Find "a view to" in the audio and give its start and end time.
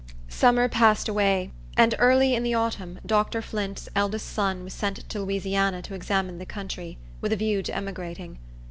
7.31-7.75